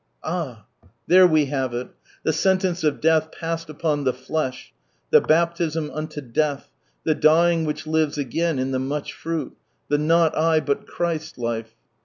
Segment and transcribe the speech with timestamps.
[0.23, 1.89] Ah 1 there we have it—
[2.23, 4.71] the sentence of death passed upon tht flahy
[5.11, 6.63] the bap tism unto dtalh,
[7.03, 9.55] the dying which lives again in the much fruit,
[9.89, 11.75] the '* not /, bul C/iriit" life.